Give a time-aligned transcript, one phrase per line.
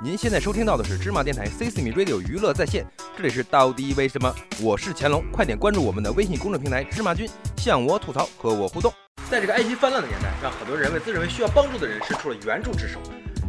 [0.00, 4.32] 您现在收听到的是芝麻电台 C 四米 Radio 娱乐在线，这里是到底为什么？
[4.62, 8.94] 我是乾隆，快点关注我们的微信公众平台芝麻君，向我吐槽，和我互动。
[9.28, 13.00] 在这个爱心泛滥的年代，让很多人为自认为需要帮助的人伸出了援助之手。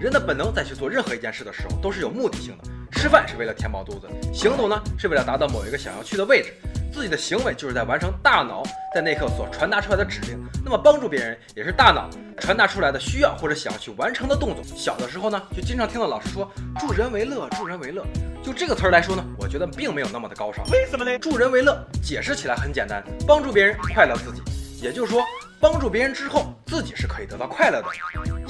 [0.00, 6.52] 人的本能在去做任何一件事的时候都是有目的性的，吃饭是为了填饱肚子，行走呢是为了达到某一个想要去的位置。
[6.92, 8.62] 自己的行为就是在完成大脑
[8.94, 10.38] 在那刻所传达出来的指令。
[10.64, 14.62] 那么帮助别人也是大脑传达出来的需要或者想要去完成的动作。
[14.76, 18.04] 小的时候呢，就经常听到老师说“助人为乐，助人为乐”。
[18.44, 20.64] 就这个词儿来说呢，我觉得并没有那么的高尚。
[20.70, 21.18] 为什么呢？
[21.18, 24.42] 助人为乐，解释起来很简单，帮助别人快乐自己。
[24.82, 25.22] 也就是说，
[25.60, 27.88] 帮助别人之后，自己是可以得到快乐的。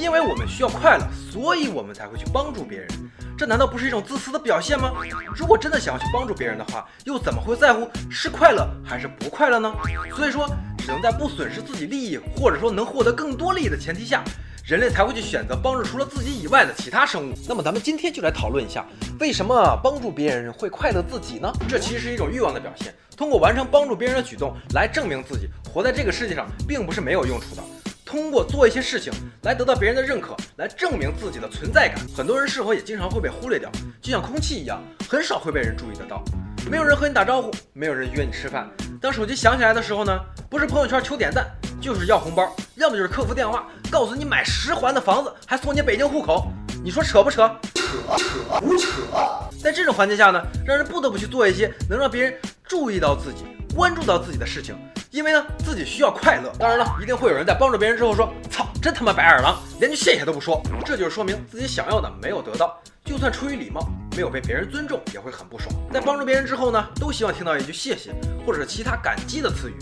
[0.00, 2.88] 因为我们需要快乐，所以我们才会去帮助别人。
[3.36, 4.92] 这难道不是一种自私的表现吗？
[5.36, 9.72] 如果真的想要去帮助别人的话，又怎么会在乎是快乐还是不快乐呢？
[10.16, 14.24] 所以说，只能在不损失自己利益，或者说能获得更多利益的前提下，
[14.64, 17.34] 人类才会去选择帮助除了自己以外的其他生物。
[17.46, 18.86] 那么咱们今天就来讨论一下，
[19.18, 21.52] 为什么帮助别人会快乐自己呢？
[21.68, 27.62] 这其实是一种欲望的表现，通过完成帮助别人的举动来证明自己活在这个世界上并不是没有用处的。
[28.10, 31.96] 通过做一些事情来得到别人的认可，来证明自己的存在感。
[32.12, 33.70] 很多人是否也经常会被忽略掉？
[34.02, 36.20] 就像空气一样，很少会被人注意得到。
[36.68, 38.68] 没有人和你打招呼，没有人约你吃饭。
[39.00, 40.18] 当手机响起来的时候呢，
[40.50, 41.46] 不是朋友圈求点赞，
[41.80, 46.48] 就是要红包，要么就是客服电话告诉你买十环的房子还送你北京户口。
[46.82, 47.48] 你说扯不扯？
[47.76, 48.88] 扯扯不扯。
[49.62, 52.34] 在这种环境下呢，让人不得不去做一些能让别人
[52.70, 54.78] 注意到自己、关注到自己的事情。
[55.10, 56.52] 因为呢，自己需要快乐。
[56.56, 65.74] 当然了，一定会有人在帮助别人之后说：“操，真他妈白眼狼，连句谢谢都不说。”这就是说明自己想要的没有得到，就算出于礼貌，没有被别人尊重，也会很不爽。
[65.92, 68.14] 在帮助别人之后呢，都希望听到一句谢谢，
[68.46, 69.74] 或者是其他感激的词语，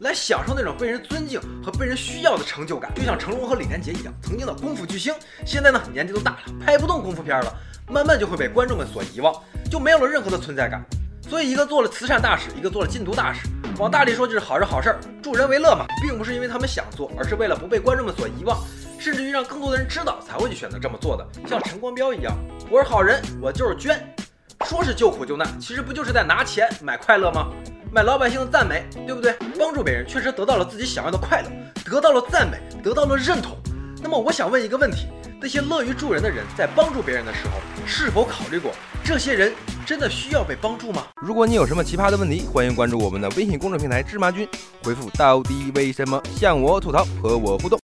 [0.00, 2.92] 来享受那种被人尊敬和被人需要的成就感。
[2.96, 5.14] 就像成龙和李连杰一样，曾经的功夫巨星，
[5.46, 7.54] 现在呢年纪都大了，拍不动功夫片了，
[7.86, 9.32] 慢慢就会被观众们所遗忘，
[9.70, 10.84] 就没有了任何的存在感。
[11.28, 13.48] 所以，一个做了慈善大使，一个做了禁毒大使。
[13.78, 18.58] 往大里说就是好人好事儿，助人为乐嘛，并不是因为他们想做，而是为了不被观众们所遗忘，
[18.98, 21.26] 甚至于让更多的人知道才会去选择这么做的。
[21.48, 22.36] 像陈光标一样，
[22.70, 24.14] 我是好人，我就是捐，
[24.66, 27.48] 说是救苦救难，其实不就是在拿钱买快乐吗？
[27.90, 29.34] 买老百姓的赞美，对不对？
[29.58, 31.48] 帮助别人确实得到了自己想要的快乐，
[31.84, 33.56] 得到了赞美，得到了认同。
[34.02, 35.06] 那么我想问一个问题。
[35.40, 37.54] 那些乐于助人的人，在帮助别人的时候，
[37.84, 38.70] 是否考虑过
[39.02, 39.52] 这些人
[39.92, 41.02] 真的需要被帮助吗？
[41.20, 44.48] 如果你有什么奇葩的问题，欢迎关注我们的微信公众平台“芝麻君”，
[44.82, 47.78] 回复“到底为什么”向我吐槽，和我互动。